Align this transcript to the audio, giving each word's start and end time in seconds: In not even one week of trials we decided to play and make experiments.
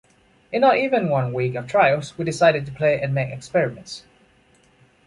In 0.51 0.61
not 0.61 0.77
even 0.77 1.09
one 1.09 1.31
week 1.31 1.53
of 1.53 1.67
trials 1.67 2.17
we 2.17 2.25
decided 2.25 2.65
to 2.65 2.71
play 2.71 2.99
and 2.99 3.13
make 3.13 3.29
experiments. 3.31 4.03